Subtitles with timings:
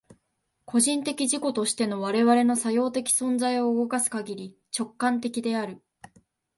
[0.65, 5.79] 個人的自己としての我々の作用的存在を動かすかぎり、直観的である。